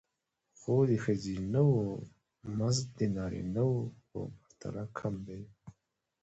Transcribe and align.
خو 0.59 0.73
د 0.89 0.91
ښځینه 1.03 1.61
وو 1.69 1.81
مزد 2.57 2.87
د 2.97 2.99
نارینه 3.15 3.63
وو 3.71 3.79
په 4.09 4.19
پرتله 4.39 4.83
کم 4.97 5.15
دی 5.27 5.43